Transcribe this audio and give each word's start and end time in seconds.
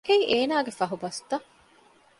އެއީ 0.07 0.23
އޭނާގެ 0.31 0.71
ފަހުބަސްތައް 0.79 1.47